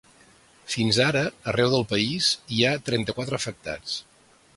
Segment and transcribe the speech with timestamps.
[0.75, 1.21] Fins ara,
[1.51, 3.99] arreu del país, hi ha trenta-quatre afectats.